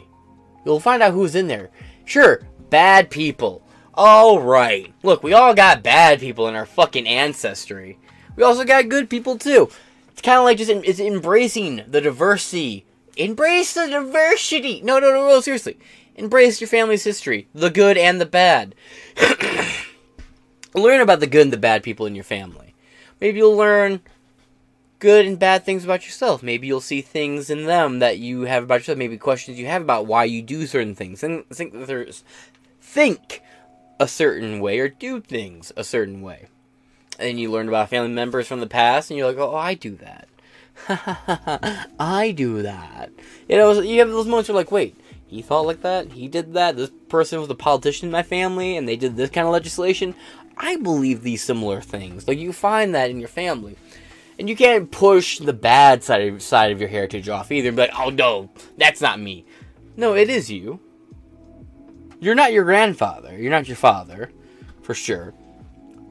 You'll 0.66 0.80
find 0.80 1.02
out 1.02 1.14
who's 1.14 1.36
in 1.36 1.48
there. 1.48 1.70
Sure, 2.06 2.42
bad 2.70 3.10
people. 3.10 3.64
All 3.94 4.40
right. 4.40 4.94
Look, 5.04 5.24
we 5.24 5.34
all 5.34 5.54
got 5.54 5.84
bad 5.84 6.20
people 6.20 6.48
in 6.48 6.56
our 6.56 6.66
fucking 6.66 7.08
ancestry. 7.08 8.00
We 8.36 8.44
also 8.44 8.64
got 8.64 8.90
good 8.90 9.10
people 9.10 9.38
too. 9.38 9.70
It's 10.12 10.22
kind 10.22 10.38
of 10.38 10.44
like 10.44 10.58
just 10.58 10.72
it's 10.72 11.00
embracing 11.00 11.84
the 11.88 12.02
diversity. 12.02 12.86
Embrace 13.18 13.74
the 13.74 13.88
diversity. 13.88 14.82
No, 14.82 15.00
no, 15.00 15.12
no, 15.12 15.28
no. 15.28 15.42
Seriously, 15.42 15.78
embrace 16.16 16.62
your 16.62 16.68
family's 16.68 17.04
history, 17.04 17.48
the 17.54 17.70
good 17.70 17.98
and 17.98 18.22
the 18.22 18.26
bad. 18.26 18.76
learn 20.74 21.02
about 21.02 21.20
the 21.20 21.28
good 21.28 21.44
and 21.44 21.54
the 21.54 21.58
bad 21.58 21.84
people 21.84 22.06
in 22.06 22.16
your 22.16 22.24
family. 22.24 22.74
Maybe 23.20 23.40
you'll 23.40 23.58
learn 23.58 24.02
good 25.02 25.26
and 25.26 25.38
bad 25.40 25.66
things 25.66 25.84
about 25.84 26.06
yourself. 26.06 26.42
Maybe 26.42 26.68
you'll 26.68 26.80
see 26.80 27.02
things 27.02 27.50
in 27.50 27.66
them 27.66 28.00
that 28.00 28.20
you 28.20 28.44
have 28.44 28.64
about 28.64 28.82
yourself. 28.82 29.00
Maybe 29.00 29.18
questions 29.18 29.60
you 29.60 29.66
have 29.66 29.82
about 29.82 30.06
why 30.06 30.24
you 30.24 30.42
do 30.42 30.66
certain 30.68 30.96
things. 30.96 31.20
Think, 31.20 31.50
think, 31.50 31.74
there's- 31.88 32.24
think 32.80 33.42
a 34.00 34.08
certain 34.08 34.60
way 34.60 34.80
or 34.80 34.88
do 34.88 35.20
things 35.20 35.74
a 35.76 35.84
certain 35.84 36.22
way. 36.22 36.46
And 37.20 37.40
you 37.40 37.52
learn 37.52 37.68
about 37.68 37.90
family 37.90 38.12
members 38.12 38.48
from 38.48 38.62
the 38.62 38.68
past, 38.68 39.10
and 39.10 39.18
you're 39.18 39.28
like, 39.28 39.38
oh, 39.38 39.56
I 39.56 39.74
do 39.74 39.98
that. 39.98 40.28
I 42.00 42.32
do 42.32 42.62
that. 42.62 43.12
You 43.50 43.58
know, 43.58 43.80
you 43.82 44.00
have 44.00 44.10
those 44.10 44.28
moments 44.28 44.50
where 44.50 44.56
like, 44.56 44.72
wait, 44.72 44.96
he 45.28 45.42
thought 45.42 45.66
like 45.66 45.82
that? 45.82 46.12
He 46.12 46.28
did 46.28 46.54
that? 46.54 46.76
This 46.78 46.92
person 47.10 47.40
was 47.40 47.50
a 47.50 47.56
politician 47.56 48.08
in 48.08 48.12
my 48.12 48.24
family, 48.24 48.78
and 48.78 48.88
they 48.88 48.96
did 48.96 49.16
this 49.18 49.30
kind 49.32 49.48
of 49.48 49.54
legislation? 49.54 50.16
I 50.58 50.76
believe 50.76 51.22
these 51.24 51.44
similar 51.44 51.82
things. 51.82 52.28
Like, 52.28 52.38
you 52.38 52.54
find 52.54 52.94
that 52.94 53.10
in 53.10 53.20
your 53.20 53.30
family. 53.30 53.78
And 54.40 54.50
you 54.50 54.56
can't 54.56 54.92
push 54.92 55.40
the 55.40 55.54
bad 55.54 56.04
side 56.04 56.28
of, 56.28 56.42
side 56.42 56.72
of 56.72 56.80
your 56.80 56.90
heritage 56.90 57.30
off 57.30 57.52
either 57.52 57.72
But 57.72 57.92
like, 57.92 58.00
oh 58.00 58.10
no, 58.10 58.50
that's 58.78 59.02
not 59.02 59.20
me. 59.20 59.46
No, 59.96 60.16
it 60.16 60.30
is 60.30 60.50
you. 60.50 60.80
You're 62.20 62.36
not 62.36 62.54
your 62.54 62.64
grandfather. 62.64 63.38
You're 63.38 63.52
not 63.52 63.68
your 63.68 63.78
father, 63.78 64.32
for 64.84 64.94
sure. 64.94 65.34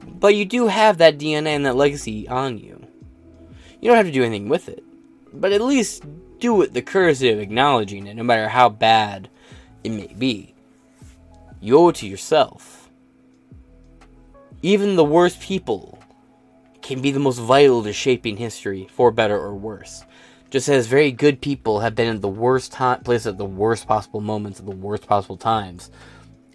But 0.05 0.35
you 0.35 0.45
do 0.45 0.67
have 0.67 0.97
that 0.97 1.17
DNA 1.17 1.47
and 1.47 1.65
that 1.65 1.75
legacy 1.75 2.27
on 2.27 2.57
you. 2.57 2.85
You 3.79 3.87
don't 3.87 3.97
have 3.97 4.05
to 4.05 4.11
do 4.11 4.23
anything 4.23 4.49
with 4.49 4.69
it. 4.69 4.83
But 5.33 5.53
at 5.53 5.61
least 5.61 6.03
do 6.39 6.61
it 6.61 6.73
the 6.73 6.81
courtesy 6.81 7.29
of 7.29 7.39
acknowledging 7.39 8.07
it, 8.07 8.15
no 8.15 8.23
matter 8.23 8.49
how 8.49 8.69
bad 8.69 9.29
it 9.83 9.91
may 9.91 10.13
be. 10.17 10.53
You 11.61 11.77
owe 11.77 11.89
it 11.89 11.95
to 11.97 12.07
yourself. 12.07 12.89
Even 14.61 14.95
the 14.95 15.03
worst 15.03 15.39
people 15.39 15.97
can 16.81 17.01
be 17.01 17.11
the 17.11 17.19
most 17.19 17.39
vital 17.39 17.83
to 17.83 17.93
shaping 17.93 18.37
history, 18.37 18.87
for 18.91 19.11
better 19.11 19.37
or 19.37 19.55
worse. 19.55 20.03
Just 20.49 20.67
as 20.67 20.87
very 20.87 21.11
good 21.11 21.39
people 21.39 21.79
have 21.79 21.95
been 21.95 22.09
in 22.09 22.19
the 22.19 22.27
worst 22.27 22.73
time, 22.73 23.01
place 23.01 23.25
at 23.25 23.37
the 23.37 23.45
worst 23.45 23.87
possible 23.87 24.19
moments 24.19 24.59
at 24.59 24.65
the 24.65 24.71
worst 24.75 25.07
possible 25.07 25.37
times, 25.37 25.89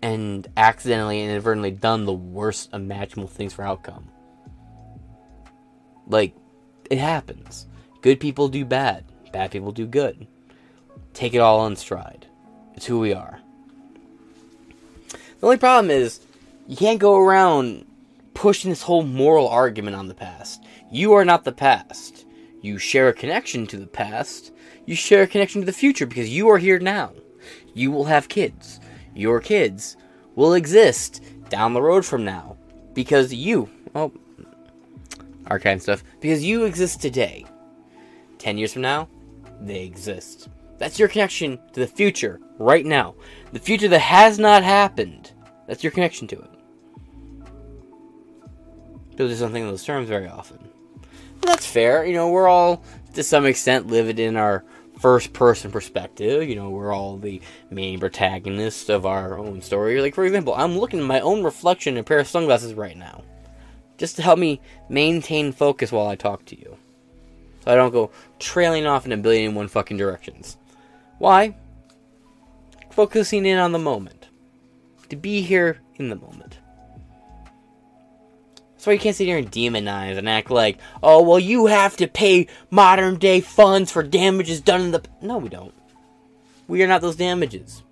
and 0.03 0.47
accidentally 0.57 1.23
and 1.23 1.31
inadvertently 1.31 1.71
done 1.71 2.05
the 2.05 2.13
worst 2.13 2.71
imaginable 2.75 3.29
things 3.29 3.55
for 3.55 3.63
outcome. 3.63 4.09
Like, 6.07 6.35
it 6.91 6.99
happens. 6.99 7.67
Good 8.03 8.21
people 8.21 8.49
do 8.49 8.65
bad, 8.65 9.05
bad 9.33 9.51
people 9.51 9.73
do 9.73 9.87
good. 9.87 10.27
Take 11.15 11.33
it 11.33 11.39
all 11.39 11.67
in 11.67 11.77
stride. 11.77 12.27
It's 12.75 12.85
who 12.85 12.99
we 12.99 13.15
are. 13.15 13.41
The 15.41 15.47
only 15.47 15.57
problem 15.57 15.91
is, 15.91 16.21
you 16.67 16.77
can't 16.77 16.99
go 16.99 17.17
around 17.17 17.86
pushing 18.37 18.71
this 18.71 18.83
whole 18.83 19.03
moral 19.03 19.49
argument 19.49 19.97
on 19.97 20.09
the 20.09 20.15
past. 20.15 20.63
You 20.93 21.15
are 21.15 21.25
not 21.25 21.45
the 21.45 21.53
past. 21.53 22.27
You 22.61 22.79
share 22.79 23.09
a 23.09 23.15
connection 23.15 23.67
to 23.69 23.79
the 23.79 23.87
past. 23.87 24.53
You 24.85 24.95
share 24.95 25.23
a 25.23 25.27
connection 25.27 25.63
to 25.63 25.67
the 25.67 25.73
future 25.73 26.07
because 26.07 26.29
you 26.29 26.49
are 26.51 26.59
here 26.59 26.79
now. 26.79 27.13
You 27.75 27.91
will 27.91 28.05
have 28.05 28.29
kids. 28.29 28.79
Your 29.15 29.41
kids 29.41 29.97
will 30.35 30.53
exist 30.53 31.25
down 31.49 31.73
the 31.73 31.81
road 31.81 32.05
from 32.05 32.25
now 32.25 32.59
because 32.93 33.33
you, 33.33 33.71
oh, 33.95 34.13
archive 35.47 35.81
stuff, 35.81 36.05
because 36.21 36.45
you 36.45 36.65
exist 36.65 37.01
today. 37.01 37.47
10 38.39 38.59
years 38.59 38.75
from 38.75 38.83
now, 38.83 39.09
they 39.63 39.83
exist. 39.83 40.51
That's 40.77 40.99
your 40.99 41.09
connection 41.09 41.59
to 41.73 41.81
the 41.81 41.87
future 41.87 42.39
right 42.59 42.85
now. 42.85 43.15
The 43.53 43.61
future 43.61 43.89
that 43.89 43.99
has 44.01 44.39
not 44.39 44.63
happened. 44.63 45.33
That's 45.67 45.83
your 45.83 45.91
connection 45.91 46.29
to 46.29 46.39
it. 46.39 46.51
People 49.17 49.35
don't 49.35 49.53
think 49.53 49.67
those 49.67 49.85
terms 49.85 50.09
very 50.09 50.29
often. 50.29 50.59
And 50.59 51.43
that's 51.43 51.67
fair. 51.67 52.05
You 52.05 52.13
know, 52.13 52.29
we're 52.29 52.49
all, 52.49 52.83
to 53.15 53.23
some 53.23 53.47
extent, 53.47 53.87
living 53.87 54.19
in 54.19 54.37
our 54.37 54.63
first 54.99 55.33
person 55.33 55.71
perspective. 55.71 56.49
You 56.49 56.57
know, 56.57 56.71
we're 56.71 56.93
all 56.93 57.17
the 57.17 57.41
main 57.71 57.99
protagonists 57.99 58.89
of 58.89 59.07
our 59.07 59.39
own 59.39 59.63
story. 59.63 60.01
Like, 60.01 60.15
for 60.15 60.25
example, 60.25 60.55
I'm 60.55 60.79
looking 60.79 61.01
at 61.01 61.07
my 61.07 61.21
own 61.21 61.43
reflection 61.43 61.95
in 61.95 62.01
a 62.01 62.05
pair 62.05 62.19
of 62.19 62.29
sunglasses 62.29 62.75
right 62.75 62.97
now. 62.97 63.23
Just 63.97 64.17
to 64.17 64.23
help 64.23 64.39
me 64.39 64.61
maintain 64.91 65.53
focus 65.53 65.91
while 65.91 66.07
I 66.07 66.17
talk 66.17 66.45
to 66.47 66.59
you. 66.59 66.77
So 67.65 67.73
I 67.73 67.75
don't 67.77 67.93
go 67.93 68.11
trailing 68.39 68.85
off 68.85 69.07
in 69.07 69.13
a 69.13 69.17
billion 69.17 69.47
and 69.47 69.57
one 69.57 69.69
fucking 69.69 69.97
directions. 69.97 70.59
Why? 71.19 71.57
Focusing 72.91 73.47
in 73.47 73.59
on 73.59 73.73
the 73.73 73.79
moment. 73.79 74.29
To 75.09 75.17
be 75.17 75.41
here 75.41 75.81
in 75.97 76.11
the 76.11 76.17
moment. 76.17 76.59
That's 78.87 78.93
why 78.93 78.95
you 78.95 79.01
can't 79.01 79.17
sit 79.17 79.27
here 79.27 79.37
and 79.37 79.51
demonize 79.51 80.17
and 80.17 80.29
act 80.29 80.49
like, 80.49 80.79
oh, 81.03 81.21
well, 81.21 81.41
you 81.41 81.67
have 81.67 81.97
to 81.97 82.07
pay 82.07 82.47
modern 82.71 83.17
day 83.17 83.41
funds 83.41 83.91
for 83.91 84.05
damages 84.05 84.61
done 84.61 84.81
in 84.81 84.91
the. 84.93 85.03
No, 85.21 85.39
we 85.39 85.49
don't. 85.49 85.75
We 86.69 86.85
are 86.85 86.87
not 86.87 87.01
those 87.01 87.17
damages. 87.17 87.83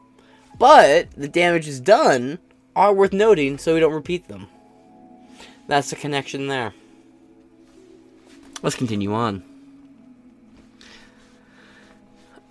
But 0.57 1.11
the 1.17 1.27
damages 1.27 1.81
done 1.81 2.39
are 2.77 2.95
worth 2.95 3.13
noting 3.13 3.59
so 3.59 3.75
we 3.75 3.81
don't 3.81 3.93
repeat 3.93 4.29
them. 4.29 4.47
That's 5.67 5.91
the 5.91 5.97
connection 5.97 6.47
there. 6.47 6.73
Let's 8.63 8.77
continue 8.77 9.13
on. 9.13 9.43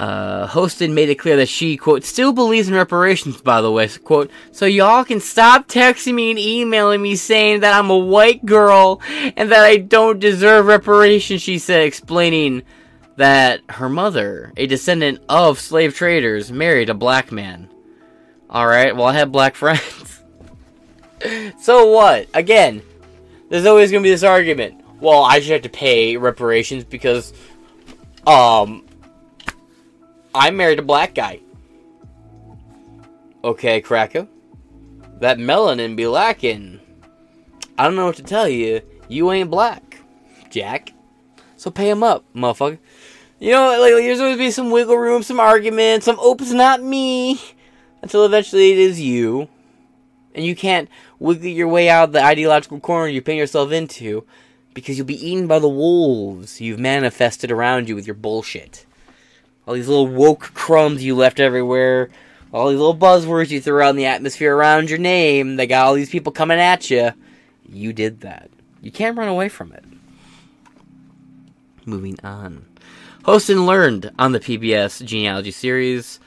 Uh, 0.04 0.46
Hostin 0.50 0.92
made 0.92 1.08
it 1.08 1.16
clear 1.16 1.38
that 1.38 1.48
she, 1.48 1.78
quote, 1.78 2.04
still 2.04 2.34
believes 2.34 2.68
in 2.68 2.74
reparations, 2.74 3.40
by 3.40 3.62
the 3.62 3.72
way, 3.72 3.88
quote, 3.88 4.30
so 4.52 4.66
y'all 4.66 5.06
can 5.06 5.22
stop 5.22 5.70
texting 5.70 6.14
me 6.14 6.30
and 6.30 6.38
emailing 6.38 7.02
me 7.02 7.16
saying 7.16 7.62
that 7.62 7.74
I'm 7.74 7.90
a 7.90 7.98
white 7.98 8.46
girl 8.46 9.00
and 9.08 9.50
that 9.50 9.64
I 9.64 9.78
don't 9.78 10.20
deserve 10.20 10.66
reparations, 10.66 11.42
she 11.42 11.58
said, 11.58 11.84
explaining 11.84 12.64
that 13.16 13.62
her 13.70 13.88
mother, 13.88 14.52
a 14.58 14.68
descendant 14.68 15.22
of 15.30 15.58
slave 15.58 15.96
traders, 15.96 16.52
married 16.52 16.90
a 16.90 16.94
black 16.94 17.32
man. 17.32 17.70
Alright, 18.50 18.98
well, 18.98 19.06
I 19.06 19.14
had 19.14 19.32
black 19.32 19.56
friends. 19.64 20.22
so 21.62 21.92
what? 21.92 22.28
Again, 22.34 22.82
there's 23.48 23.66
always 23.66 23.90
gonna 23.90 24.04
be 24.04 24.10
this 24.10 24.24
argument. 24.24 24.82
Well, 25.00 25.24
I 25.24 25.40
should 25.40 25.54
have 25.54 25.62
to 25.62 25.70
pay 25.70 26.18
reparations 26.18 26.84
because, 26.84 27.32
um, 28.28 28.84
I 30.36 30.52
married 30.52 30.80
a 30.80 30.84
black 30.84 31.14
guy. 31.14 31.40
Okay, 33.44 33.82
cracker. 33.82 34.28
That 35.20 35.38
melanin 35.38 35.96
be 35.96 36.08
lacking. 36.08 36.80
I 37.78 37.84
don't 37.84 37.96
know 37.96 38.08
what 38.08 38.16
to 38.16 38.24
tell 38.24 38.48
you. 38.48 38.82
You 39.08 39.32
ain't 39.32 39.52
black, 39.52 40.00
Jack. 40.50 40.94
So 41.58 41.72
pay 41.72 41.90
him 41.90 42.04
up, 42.04 42.26
motherfucker. 42.34 42.80
You 43.40 43.52
know, 43.52 43.80
like, 43.80 43.94
there's 43.94 44.20
always 44.20 44.38
be 44.38 44.52
some 44.52 44.72
wiggle 44.72 44.98
room, 44.98 45.24
some 45.24 45.40
argument, 45.40 46.04
some, 46.04 46.18
it's 46.20 46.52
not 46.52 46.82
me. 46.82 47.42
Until 48.02 48.26
eventually 48.26 48.72
it 48.72 48.78
is 48.78 49.00
you. 49.00 49.48
And 50.36 50.46
you 50.46 50.56
can't 50.56 50.90
wiggle 51.20 51.48
your 51.48 51.68
way 51.68 51.90
out 51.90 52.10
of 52.10 52.14
the 52.14 52.24
ideological 52.24 52.80
corner 52.80 53.08
you 53.08 53.22
paint 53.22 53.38
yourself 53.38 53.72
into 53.72 54.26
because 54.74 54.98
you'll 54.98 55.08
be 55.08 55.28
eaten 55.28 55.48
by 55.48 55.60
the 55.60 55.70
wolves 55.70 56.60
you've 56.60 56.80
manifested 56.80 57.52
around 57.52 57.88
you 57.88 57.96
with 57.96 58.08
your 58.08 58.16
bullshit. 58.16 58.86
All 59.66 59.74
these 59.74 59.88
little 59.88 60.08
woke 60.08 60.54
crumbs 60.54 61.04
you 61.04 61.16
left 61.16 61.40
everywhere. 61.40 62.10
All 62.54 62.70
these 62.70 62.78
little 62.78 62.96
buzzwords 62.96 63.50
you 63.50 63.62
threw 63.62 63.82
out 63.82 63.92
in 63.92 63.96
the 63.96 64.06
atmosphere 64.06 64.56
around 64.56 64.90
your 64.90 65.00
name. 65.00 65.56
They 65.56 65.68
got 65.68 65.88
all 65.88 65.94
these 65.94 66.10
people 66.10 66.32
coming 66.32 66.60
at 66.60 66.90
you. 66.90 67.12
You 67.68 67.94
did 67.94 68.22
that. 68.22 68.50
You 68.82 68.92
can't 68.92 69.18
run 69.18 69.30
away 69.30 69.50
from 69.50 69.72
it. 69.72 69.86
Moving 71.86 72.18
on. 72.24 72.66
Hostin 73.24 73.66
learned 73.66 74.12
on 74.20 74.34
the 74.34 74.40
PBS 74.40 75.04
genealogy 75.04 75.52
series 75.52 76.20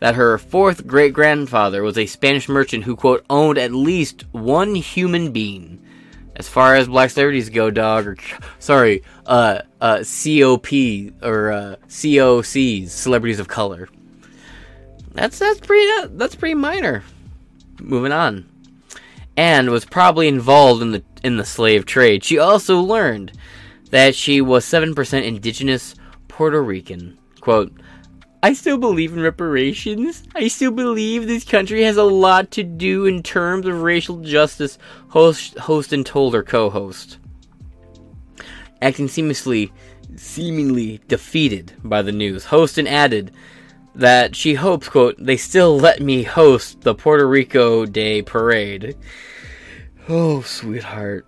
that 0.00 0.14
her 0.16 0.36
fourth 0.36 0.86
great 0.86 1.12
grandfather 1.12 1.82
was 1.82 1.96
a 1.96 2.06
Spanish 2.06 2.48
merchant 2.48 2.84
who, 2.84 2.94
quote, 2.96 3.24
owned 3.30 3.56
at 3.56 3.72
least 3.72 4.24
one 4.32 4.74
human 4.74 5.32
being. 5.32 5.80
As 6.34 6.48
far 6.48 6.74
as 6.74 6.88
black 6.88 7.10
celebrities 7.10 7.50
go, 7.50 7.70
dog, 7.70 8.06
or 8.06 8.16
sorry, 8.58 9.02
uh, 9.26 9.60
uh, 9.80 9.98
COP 9.98 10.72
or 11.22 11.52
uh, 11.52 11.76
COCs, 11.88 12.88
celebrities 12.88 13.38
of 13.38 13.48
color. 13.48 13.88
That's 15.12 15.38
that's 15.38 15.60
pretty 15.60 16.08
that's 16.12 16.34
pretty 16.34 16.54
minor. 16.54 17.04
Moving 17.80 18.12
on, 18.12 18.48
and 19.36 19.68
was 19.68 19.84
probably 19.84 20.26
involved 20.26 20.80
in 20.80 20.92
the 20.92 21.02
in 21.22 21.36
the 21.36 21.44
slave 21.44 21.84
trade. 21.84 22.24
She 22.24 22.38
also 22.38 22.80
learned 22.80 23.32
that 23.90 24.14
she 24.14 24.40
was 24.40 24.64
seven 24.64 24.94
percent 24.94 25.26
indigenous 25.26 25.94
Puerto 26.28 26.62
Rican. 26.62 27.18
Quote. 27.40 27.72
I 28.42 28.54
still 28.54 28.76
believe 28.76 29.12
in 29.12 29.22
reparations. 29.22 30.24
I 30.34 30.48
still 30.48 30.72
believe 30.72 31.26
this 31.26 31.44
country 31.44 31.82
has 31.84 31.96
a 31.96 32.02
lot 32.02 32.50
to 32.52 32.64
do 32.64 33.06
in 33.06 33.22
terms 33.22 33.66
of 33.66 33.82
racial 33.82 34.16
justice, 34.20 34.78
host, 35.08 35.54
Hostin 35.54 36.04
told 36.04 36.34
her 36.34 36.42
co 36.42 36.68
host. 36.68 37.18
Acting 38.80 39.06
seamlessly, 39.06 39.70
seemingly 40.16 41.00
defeated 41.06 41.72
by 41.84 42.02
the 42.02 42.10
news, 42.10 42.46
Hostin 42.46 42.88
added 42.88 43.30
that 43.94 44.34
she 44.34 44.54
hopes, 44.54 44.88
quote, 44.88 45.16
they 45.18 45.36
still 45.36 45.78
let 45.78 46.00
me 46.00 46.24
host 46.24 46.80
the 46.80 46.94
Puerto 46.94 47.28
Rico 47.28 47.86
Day 47.86 48.22
Parade. 48.22 48.96
Oh, 50.08 50.40
sweetheart. 50.40 51.26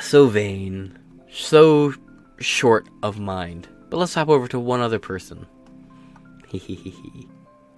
So 0.00 0.26
vain. 0.26 0.98
So 1.30 1.94
short 2.38 2.86
of 3.02 3.18
mind. 3.18 3.68
But 3.92 3.98
let's 3.98 4.14
hop 4.14 4.30
over 4.30 4.48
to 4.48 4.58
one 4.58 4.80
other 4.80 4.98
person. 4.98 5.46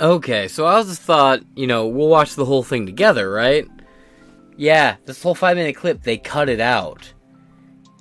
okay, 0.01 0.47
so 0.47 0.65
I 0.65 0.81
just 0.85 1.03
thought, 1.03 1.41
you 1.57 1.67
know, 1.67 1.89
we'll 1.89 2.07
watch 2.07 2.37
the 2.37 2.45
whole 2.45 2.63
thing 2.63 2.87
together, 2.87 3.29
right? 3.29 3.67
Yeah, 4.57 4.95
this 5.07 5.21
whole 5.21 5.35
five 5.35 5.57
minute 5.57 5.75
clip, 5.75 6.05
they 6.05 6.17
cut 6.17 6.49
it 6.49 6.61
out. 6.61 7.13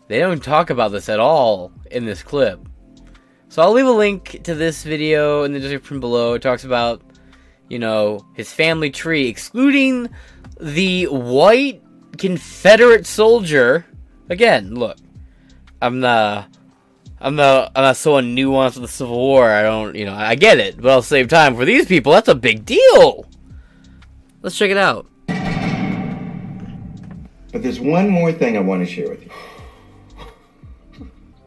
They 0.09 0.19
don't 0.19 0.43
talk 0.43 0.69
about 0.69 0.91
this 0.91 1.09
at 1.09 1.19
all 1.19 1.71
in 1.89 2.05
this 2.05 2.21
clip. 2.21 2.59
So 3.49 3.63
I'll 3.63 3.71
leave 3.71 3.87
a 3.87 3.91
link 3.91 4.43
to 4.43 4.53
this 4.53 4.83
video 4.83 5.41
in 5.41 5.51
the 5.51 5.59
description 5.59 5.99
below. 5.99 6.35
It 6.35 6.43
talks 6.43 6.65
about, 6.65 7.01
you 7.67 7.79
know, 7.79 8.23
his 8.35 8.53
family 8.53 8.91
tree, 8.91 9.27
excluding 9.27 10.07
the 10.61 11.05
white 11.05 11.81
Confederate 12.19 13.07
soldier. 13.07 13.87
Again, 14.29 14.75
look, 14.75 14.97
I'm 15.81 16.01
the 16.01 16.45
I'm 17.23 17.35
not 17.37 17.71
I'm 17.73 17.83
not 17.83 17.95
so 17.95 18.15
nuanced 18.21 18.73
with 18.73 18.81
the 18.81 18.87
Civil 18.89 19.17
War. 19.17 19.49
I 19.49 19.63
don't, 19.63 19.95
you 19.95 20.03
know, 20.03 20.13
I 20.13 20.35
get 20.35 20.59
it, 20.59 20.75
but 20.75 20.91
at 20.91 20.95
the 20.97 21.03
same 21.03 21.29
time, 21.29 21.55
for 21.55 21.63
these 21.63 21.85
people, 21.85 22.11
that's 22.11 22.27
a 22.27 22.35
big 22.35 22.65
deal. 22.65 23.25
Let's 24.41 24.57
check 24.57 24.71
it 24.71 24.77
out. 24.77 25.07
But 27.53 27.63
there's 27.63 27.79
one 27.79 28.09
more 28.09 28.33
thing 28.33 28.57
I 28.57 28.59
want 28.59 28.85
to 28.85 28.93
share 28.93 29.07
with 29.07 29.23
you. 29.23 29.31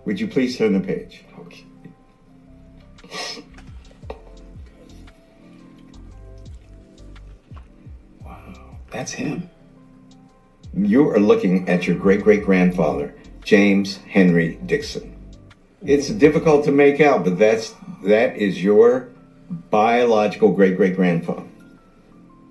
Would 0.07 0.19
you 0.19 0.29
please 0.29 0.57
turn 0.57 0.73
the 0.73 0.81
page? 0.81 1.25
Okay. 1.41 1.67
Wow, 8.25 8.79
that's 8.91 9.13
him. 9.13 9.51
You 10.73 11.11
are 11.11 11.21
looking 11.21 11.69
at 11.69 11.87
your 11.87 11.99
great 11.99 12.23
great 12.23 12.47
grandfather, 12.47 13.15
James 13.45 13.99
Henry 13.99 14.59
Dixon. 14.65 15.16
It's 15.87 16.09
difficult 16.09 16.65
to 16.65 16.73
make 16.73 17.01
out, 17.01 17.23
but 17.25 17.39
that's 17.39 17.75
that 18.05 18.37
is 18.37 18.63
your 18.63 19.09
biological 19.71 20.51
great 20.53 20.77
great 20.77 20.97
grandfather. 20.97 21.47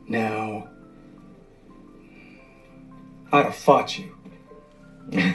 Now, 0.08 0.70
I'd 3.32 3.46
have 3.46 3.56
fought 3.56 3.98
you 3.98 4.16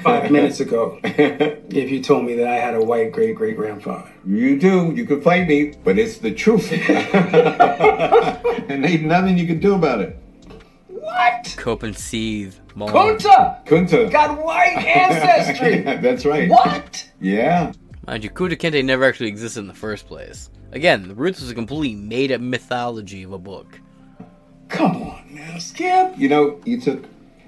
five 0.02 0.30
minutes 0.36 0.60
ago 0.60 0.98
if 1.02 1.90
you 1.90 2.02
told 2.02 2.24
me 2.24 2.34
that 2.36 2.46
I 2.46 2.56
had 2.56 2.74
a 2.74 2.82
white 2.82 3.12
great 3.12 3.36
great 3.36 3.56
grandfather. 3.56 4.10
You 4.26 4.58
do. 4.58 4.92
You 4.94 5.04
can 5.04 5.20
fight 5.20 5.46
me, 5.46 5.74
but 5.84 5.98
it's 5.98 6.18
the 6.18 6.32
truth. 6.32 6.72
and 8.70 8.86
ain't 8.86 9.02
nothing 9.02 9.36
you 9.36 9.46
can 9.46 9.60
do 9.60 9.74
about 9.74 10.00
it. 10.00 10.16
What? 10.88 11.54
Cope 11.58 11.82
and 11.82 11.96
seethe. 11.96 12.54
More. 12.74 12.88
Kunta 12.88 13.64
Kunta. 13.66 14.10
got 14.10 14.42
white 14.42 14.78
ancestry. 14.78 15.80
That's 16.00 16.24
right. 16.24 16.48
what? 16.48 17.06
Yeah. 17.20 17.72
Mind 18.06 18.24
you, 18.24 18.30
Kunta 18.30 18.56
Kinte 18.56 18.84
never 18.84 19.04
actually 19.04 19.28
existed 19.28 19.60
in 19.60 19.66
the 19.66 19.74
first 19.74 20.06
place. 20.06 20.50
Again, 20.72 21.08
the 21.08 21.14
Roots 21.14 21.40
was 21.40 21.50
a 21.50 21.54
completely 21.54 21.94
made 21.94 22.32
up 22.32 22.40
mythology 22.40 23.22
of 23.22 23.32
a 23.32 23.38
book. 23.38 23.80
Come 24.68 25.02
on 25.02 25.24
now, 25.30 25.58
Skip. 25.58 26.16
You 26.16 26.28
know, 26.28 26.60
you 26.64 26.80
took 26.80 27.04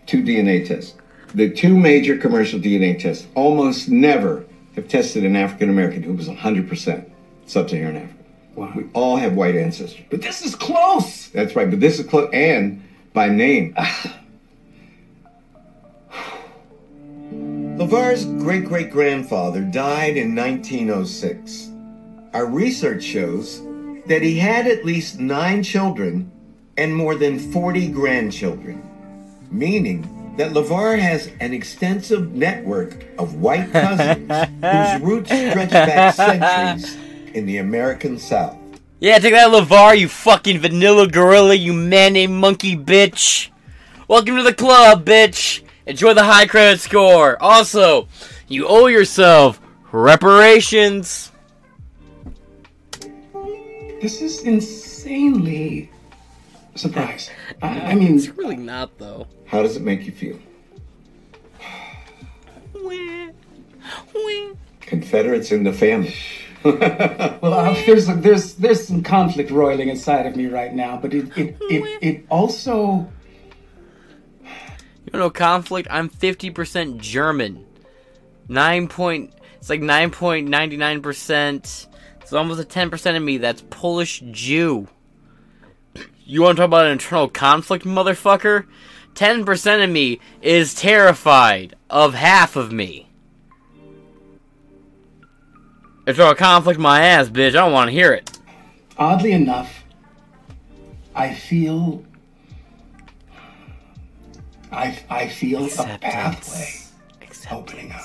two 0.07 0.23
DNA 0.23 0.67
tests. 0.67 0.95
The 1.35 1.51
two 1.51 1.79
major 1.79 2.19
commercial 2.19 2.61
DNA 2.61 2.99
tests 3.01 3.27
almost 3.35 3.89
never 3.89 4.45
have 4.75 4.89
tested 4.89 5.25
an 5.25 5.37
African 5.37 5.71
American 5.71 6.03
who 6.03 6.13
was 6.13 6.29
100% 6.29 7.11
sub 7.47 7.71
Saharan 7.71 7.97
African. 7.97 8.25
Wow. 8.55 8.73
We 8.77 8.85
all 8.93 9.17
have 9.17 9.35
white 9.35 9.57
ancestry. 9.57 10.07
But 10.11 10.21
this 10.21 10.45
is 10.45 10.55
close. 10.55 11.29
That's 11.29 11.57
right, 11.57 11.71
but 11.71 11.81
this 11.81 11.99
is 11.99 12.07
close, 12.07 12.29
and 12.33 12.83
by 13.15 13.29
name. 13.29 13.75
LeVar's 17.79 18.27
great 18.43 18.67
great 18.67 18.91
grandfather 18.91 19.63
died 19.63 20.19
in 20.19 20.35
1906. 20.35 21.71
Our 22.35 22.45
research 22.45 23.03
shows 23.03 23.63
that 24.07 24.21
he 24.21 24.39
had 24.39 24.67
at 24.67 24.85
least 24.85 25.19
nine 25.19 25.63
children 25.63 26.31
and 26.77 26.95
more 26.95 27.15
than 27.15 27.39
40 27.39 27.89
grandchildren, 27.89 28.83
meaning 29.51 30.35
that 30.37 30.53
LeVar 30.53 30.99
has 30.99 31.31
an 31.41 31.55
extensive 31.55 32.33
network 32.33 33.07
of 33.19 33.37
white 33.37 33.73
cousins 33.73 34.31
whose 34.31 35.01
roots 35.01 35.31
stretch 35.31 35.71
back 35.71 36.15
centuries 36.15 36.99
in 37.35 37.47
the 37.47 37.57
American 37.57 38.19
South. 38.19 38.59
Yeah, 39.01 39.19
take 39.19 39.33
that, 39.33 39.51
LeVar, 39.51 39.99
you 39.99 40.09
fucking 40.09 40.59
vanilla 40.61 41.09
gorilla, 41.09 41.55
you 41.55 41.73
mayonnaise 41.73 42.29
monkey 42.29 42.77
bitch. 42.77 43.49
Welcome 44.09 44.37
to 44.37 44.43
the 44.43 44.55
club, 44.55 45.07
bitch. 45.07 45.63
Enjoy 45.87 46.15
the 46.15 46.23
high 46.23 46.47
credit 46.47 46.81
score. 46.81 47.43
Also, 47.43 48.09
you 48.49 48.67
owe 48.67 48.87
yourself 48.87 49.61
reparations. 49.91 51.33
This 54.01 54.21
is 54.21 54.43
insanely 54.43 55.91
surprising. 56.75 57.35
I, 57.61 57.81
I 57.81 57.95
mean, 57.95 58.17
It's 58.17 58.29
really 58.29 58.57
not, 58.57 58.97
though. 58.99 59.27
How 59.47 59.63
does 59.63 59.77
it 59.77 59.83
make 59.83 60.05
you 60.07 60.13
feel? 60.13 60.39
Confederates 64.81 65.53
in 65.53 65.65
the 65.65 65.73
family. 65.73 66.15
well, 66.65 67.55
uh, 67.55 67.75
there's 67.87 68.07
there's 68.07 68.55
there's 68.55 68.87
some 68.87 69.03
conflict 69.03 69.51
roiling 69.51 69.89
inside 69.89 70.27
of 70.27 70.37
me 70.37 70.47
right 70.47 70.73
now, 70.73 70.97
but 70.97 71.13
it 71.13 71.37
it 71.37 71.57
it, 71.63 71.99
it 72.03 72.27
also 72.31 73.11
You 75.13 75.19
know, 75.19 75.31
conflict. 75.31 75.89
I'm 75.91 76.09
50% 76.09 76.99
German. 76.99 77.67
Nine 78.49 78.89
point. 78.89 79.35
It's 79.57 79.71
like 79.71 79.81
9.99%. 79.81 81.87
It's 82.21 82.33
almost 82.33 82.61
a 82.61 82.65
10% 82.65 83.17
of 83.17 83.23
me 83.23 83.39
that's 83.39 83.63
Polish 83.71 84.23
Jew. 84.31 84.89
You 86.25 86.43
want 86.43 86.57
to 86.57 86.63
talk 86.63 86.69
about 86.69 86.87
an 86.87 86.93
internal 86.93 87.29
conflict, 87.29 87.85
motherfucker? 87.85 88.67
10% 89.15 89.85
of 89.85 89.91
me 89.91 90.21
is 90.41 90.75
terrified 90.75 91.77
of 91.91 92.15
half 92.15 92.57
of 92.57 92.73
me. 92.73 93.09
It's 96.07 96.19
a 96.19 96.35
conflict 96.35 96.81
my 96.81 97.03
ass, 97.03 97.29
bitch. 97.29 97.51
I 97.51 97.53
don't 97.53 97.73
want 97.73 97.89
to 97.89 97.93
hear 97.93 98.13
it. 98.13 98.39
oddly 98.97 99.33
enough, 99.33 99.85
I 101.15 101.35
feel 101.35 102.05
I 104.73 104.99
I 105.11 105.29
feel 105.29 105.67
a 105.67 105.99
pathway 105.99 106.83
opening 107.53 107.93
up. 107.93 108.03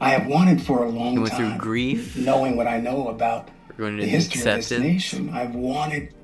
I 0.00 0.10
have 0.10 0.26
wanted 0.26 0.60
for 0.60 0.84
a 0.84 0.88
long 0.88 1.24
time. 1.24 1.36
through 1.36 1.58
grief. 1.58 2.16
knowing 2.16 2.56
what 2.56 2.66
I 2.66 2.80
know 2.80 3.08
about 3.08 3.48
the 3.76 3.86
into 3.86 4.06
history 4.06 4.40
of 4.40 4.56
this 4.56 4.70
nation. 4.70 5.30
I've 5.30 5.54
wanted, 5.54 6.14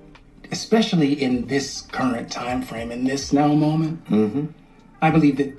especially 0.50 1.22
in 1.22 1.46
this 1.46 1.82
current 1.82 2.30
time 2.30 2.62
frame, 2.62 2.90
in 2.90 3.04
this 3.04 3.32
now 3.32 3.48
moment. 3.48 4.04
Mm-hmm. 4.06 4.46
I 5.00 5.10
believe 5.10 5.38
that 5.38 5.56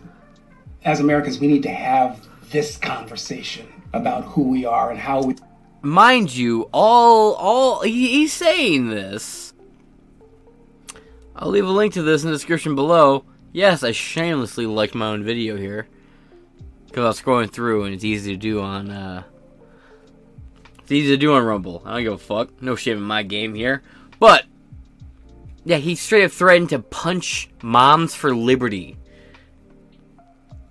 as 0.86 1.00
Americans, 1.00 1.40
we 1.40 1.48
need 1.48 1.64
to 1.64 1.72
have 1.72 2.28
this 2.52 2.78
conversation 2.78 3.68
about 3.94 4.26
who 4.26 4.44
we 4.44 4.66
are 4.66 4.92
and 4.92 5.00
how 5.00 5.24
we. 5.24 5.36
mind 5.82 6.36
you, 6.36 6.70
all 6.72 7.34
all 7.34 7.82
he's 7.82 8.34
saying 8.34 8.90
this. 8.90 9.54
I'll 11.36 11.50
leave 11.50 11.66
a 11.66 11.72
link 11.72 11.94
to 11.94 12.04
this 12.04 12.24
in 12.24 12.30
the 12.30 12.36
description 12.36 12.76
below. 12.76 13.26
Yes, 13.54 13.84
I 13.84 13.92
shamelessly 13.92 14.66
liked 14.66 14.96
my 14.96 15.10
own 15.10 15.24
video 15.24 15.56
here 15.56 15.88
because 16.88 17.04
I 17.04 17.08
was 17.08 17.22
scrolling 17.22 17.52
through 17.52 17.84
and 17.84 17.94
it's 17.94 18.04
easy 18.04 18.32
to 18.32 18.38
do 18.38 18.62
on 18.62 18.90
uh, 18.90 19.24
It's 20.80 20.92
easy 20.92 21.10
to 21.10 21.18
do 21.18 21.36
on 21.36 21.46
Rumble. 21.46 21.84
I 21.86 21.94
don't 21.94 22.04
give 22.04 22.14
a 22.14 22.18
fuck. 22.18 22.64
No 22.64 22.76
shame 22.76 22.98
in 22.98 23.04
my 23.04 23.22
game 23.22 23.54
here. 23.54 23.84
But 24.20 24.46
yeah, 25.64 25.78
he 25.78 25.94
straight 25.94 26.26
up 26.26 26.32
threatened 26.32 26.70
to 26.70 26.80
punch 26.80 27.48
Moms 27.62 28.16
for 28.16 28.36
Liberty. 28.36 28.98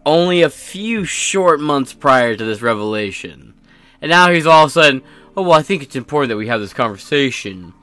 Only 0.04 0.42
a 0.42 0.50
few 0.50 1.04
short 1.04 1.60
months 1.60 1.94
prior 1.94 2.34
to 2.34 2.44
this 2.44 2.62
revelation. 2.62 3.54
And 4.00 4.10
now 4.10 4.32
he's 4.32 4.46
all 4.46 4.64
of 4.64 4.70
a 4.70 4.72
sudden, 4.72 5.02
oh, 5.36 5.42
well, 5.42 5.52
I 5.52 5.62
think 5.62 5.84
it's 5.84 5.94
important 5.94 6.30
that 6.30 6.36
we 6.36 6.48
have 6.48 6.60
this 6.60 6.74
conversation 6.74 7.74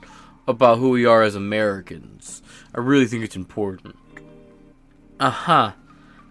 about 0.46 0.76
who 0.76 0.90
we 0.90 1.06
are 1.06 1.22
as 1.22 1.36
Americans. 1.36 2.42
I 2.74 2.80
really 2.80 3.06
think 3.06 3.24
it's 3.24 3.36
important. 3.36 3.96
Uh 5.20 5.30
huh. 5.30 5.72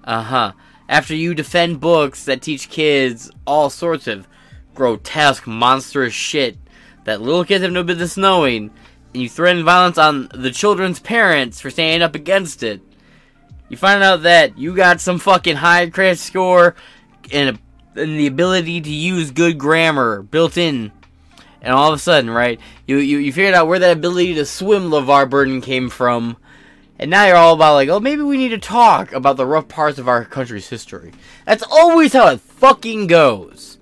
Uh 0.04 0.24
huh. 0.24 0.52
After 0.90 1.16
you 1.16 1.36
defend 1.36 1.80
books 1.80 2.26
that 2.26 2.42
teach 2.42 2.70
kids 2.70 3.30
all 3.46 3.70
sorts 3.70 4.08
of 4.08 4.28
grotesque, 4.74 5.46
monstrous 5.46 6.14
shit 6.14 6.58
that 7.04 7.22
little 7.22 7.46
kids 7.46 7.64
have 7.64 7.72
no 7.72 7.84
business 7.84 8.18
knowing, 8.18 8.72
and 9.14 9.22
you 9.22 9.30
threaten 9.30 9.64
violence 9.64 10.00
on 10.00 10.28
the 10.34 10.50
children's 10.50 11.00
parents 11.00 11.62
for 11.62 11.70
standing 11.70 12.02
up 12.02 12.16
against 12.16 12.64
it, 12.64 12.82
you 13.70 13.78
find 13.78 14.04
out 14.04 14.24
that 14.24 14.58
you 14.58 14.76
got 14.76 15.00
some 15.00 15.20
fucking 15.20 15.58
high 15.58 15.88
credit 15.92 16.18
score 16.18 16.76
and, 17.32 17.58
a, 17.96 18.02
and 18.02 18.20
the 18.20 18.26
ability 18.26 18.82
to 18.82 18.90
use 18.90 19.30
good 19.30 19.60
grammar 19.60 20.24
built 20.24 20.58
in. 20.58 20.92
And 21.62 21.74
all 21.74 21.90
of 21.90 21.96
a 21.96 22.02
sudden, 22.02 22.30
right, 22.30 22.60
you, 22.88 22.98
you, 22.98 23.20
you 23.20 23.34
figured 23.34 23.54
out 23.54 23.68
where 23.68 23.80
that 23.80 23.98
ability 23.98 24.36
to 24.36 24.46
swim 24.46 24.90
LeVar 24.90 25.30
Burton 25.30 25.62
came 25.62 25.90
from. 25.90 26.38
And 27.00 27.10
now 27.10 27.26
you're 27.26 27.38
all 27.38 27.54
about 27.54 27.76
like, 27.76 27.88
oh, 27.88 28.02
maybe 28.02 28.22
we 28.22 28.36
need 28.36 28.50
to 28.50 28.58
talk 28.58 29.14
about 29.14 29.38
the 29.38 29.46
rough 29.46 29.70
parts 29.70 29.98
of 29.98 30.10
our 30.10 30.26
country's 30.26 30.68
history. 30.68 31.14
That's 31.46 31.64
always 31.64 32.12
how 32.12 32.28
it 32.28 32.42
fucking 32.42 33.08
goes. 33.08 33.78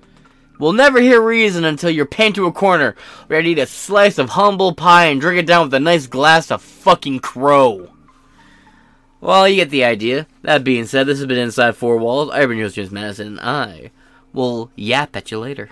We'll 0.59 0.73
never 0.73 1.01
hear 1.01 1.19
reason 1.21 1.65
until 1.65 1.89
you're 1.89 2.05
pinned 2.05 2.35
to 2.35 2.45
a 2.45 2.51
corner, 2.51 2.95
ready 3.27 3.55
to 3.55 3.61
eat 3.61 3.63
a 3.63 3.67
slice 3.67 4.17
of 4.19 4.29
humble 4.29 4.73
pie 4.73 5.05
and 5.05 5.19
drink 5.19 5.39
it 5.39 5.47
down 5.47 5.65
with 5.65 5.73
a 5.73 5.79
nice 5.79 6.05
glass 6.07 6.51
of 6.51 6.61
fucking 6.61 7.19
crow. 7.19 7.89
Well, 9.19 9.47
you 9.47 9.55
get 9.55 9.71
the 9.71 9.83
idea. 9.83 10.27
That 10.43 10.63
being 10.63 10.85
said, 10.85 11.07
this 11.07 11.17
has 11.17 11.27
been 11.27 11.39
Inside 11.39 11.75
Four 11.75 11.97
Walls. 11.97 12.29
I've 12.31 12.49
been 12.49 12.59
your 12.59 12.69
James 12.69 12.91
Madison, 12.91 13.27
and 13.27 13.39
I 13.39 13.91
will 14.31 14.71
yap 14.75 15.15
at 15.15 15.31
you 15.31 15.39
later. 15.39 15.69